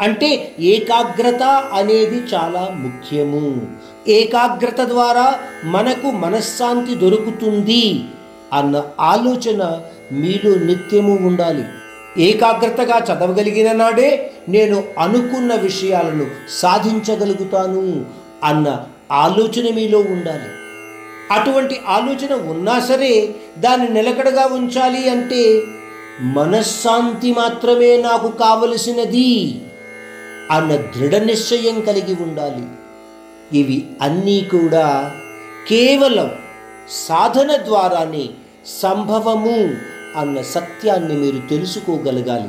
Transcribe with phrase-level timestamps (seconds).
[0.01, 3.67] అంటే ఏకాగ్రత అనేది చాలా ముఖ్యము.
[4.09, 8.05] ఏకాగ్రత ద్వారా మనకు మనశ్శాంతి దొరుకుతుంది
[8.53, 9.81] అన్న ఆలోచన
[10.13, 11.65] మీలో నిత్యము ఉండాలి.
[12.19, 18.05] ఏకాగ్రతగా చదవగలిగిన నాడే నేను అనుకున్న విషయాలను సాధించగలుగుతాను
[18.45, 20.49] అన్న ఆలోచన మీలో ఉండాలి.
[21.31, 25.63] అటువంటి ఆలోచన ఉన్నా సరే దాన్ని నిలకడగా ఉంచాలి అంటే
[26.21, 29.61] మనశ్శాంతి మాత్రమే నాకు కావలసినది
[30.51, 32.67] అన్న దృఢ నిశ్చయం కలిగి ఉండాలి.
[33.59, 35.13] ఇవి అన్నీ కూడా
[35.69, 36.31] కేవలం
[36.91, 38.29] సాధన ద్వారానే
[38.67, 39.75] సంభవము
[40.17, 42.49] అన్న సత్యాన్ని మీరు తెలుసుకోగలగాలి.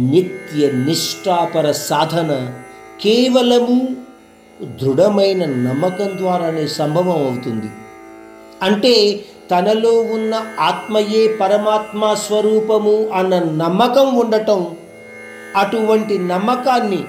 [0.00, 2.52] నిత్య నిష్ఠాపర సాధన
[3.00, 3.96] కేవలము
[4.64, 7.70] దృఢమైన నమ్మకం ద్వారానే సంభవం అవుతుంది.
[8.62, 14.76] అంటే తనలో ఉన్న ఆత్మయే పరమాత్మ స్వరూపము అన్న నమ్మకం ఉండటం
[15.56, 17.04] అటువంటి నమ్మకాన్ని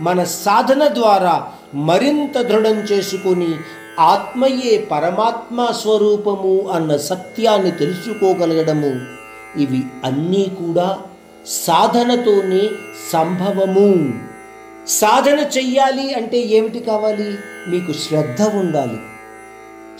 [0.00, 3.54] మన సాధన ద్వారా మరింత దృఢం చేసుకుని
[4.00, 9.00] ఆత్మయే పరమాత్మ స్వరూపము అన్న సత్యాన్ని తెలుసుకోగలగడము
[9.60, 10.98] ఇవి అన్నీ కూడా
[11.46, 12.68] సాధనతోనే
[13.12, 14.14] సంభవము.
[14.88, 17.38] సాధన చెయ్యాలి అంటే ఏమిటి కావాలి?
[17.70, 18.98] మీకు శ్రద్ధ ఉండాలి.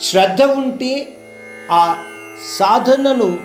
[0.02, 1.16] శ్రద్ధ ఉంటే
[1.70, 2.04] ఆ
[2.58, 3.38] సాధనను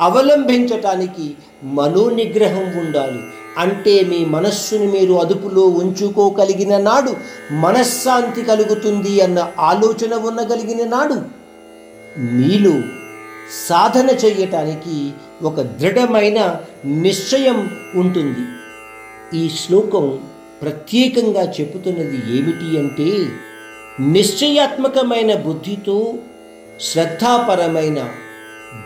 [0.00, 3.20] అవలంబించటానికి మనోనిగ్రహం ఉండాలి.
[3.58, 7.16] అంటే మీ మనస్సుని మీరు అదుపులో ఉంచుకోగలిగిన నాడు
[7.52, 11.22] మనశ్శాంతి కలుగుతుంది అన్న ఆలోచన ఉండగలిగిన నాడు
[12.18, 12.80] మీలో
[13.68, 15.10] సాధన చేయటానికి
[15.42, 18.40] ఒక దృఢమైన నిశ్చయం ఉంటుంది.
[19.38, 20.18] ఈ శ్లోకం
[20.62, 23.28] ప్రత్యేకంగా చెబుతున్నది ఏమిటి అంటే
[24.00, 26.14] నిశ్చయాత్మకమైన బుద్ధితో
[26.80, 28.08] శ్రద్ధాపరమైన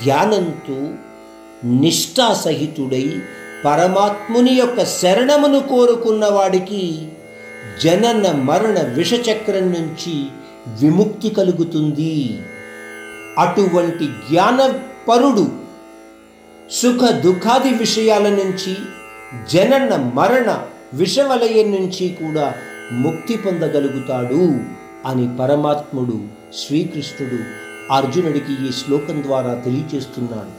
[0.04, 0.94] ధ్యానంతో
[1.64, 3.20] నిష్ఠాసహితుడై
[3.64, 7.08] పరమాత్ముని యొక్క శరణమును కోరుకున్న వాడికి
[7.84, 10.24] జనన మరణ విషచక్రం నుంచి
[10.80, 12.38] విముక్తి కలుగుతుంది.
[13.38, 15.52] అటువంటి జ్ఞానపరుడు
[16.70, 18.76] సుఖ దుఃఖాది విషయాల నుంచి
[19.52, 22.46] జనన మరణ విషవలయం నుంచి కూడా
[22.92, 24.42] ముక్తి పొందగలుగుతాడు
[25.06, 26.16] అని పరమాత్ముడు
[26.54, 27.38] శ్రీకృష్ణుడు
[27.92, 30.52] అర్జునుడికి ఈ శ్లోకం ద్వారా తెలియచేస్తున్నాడు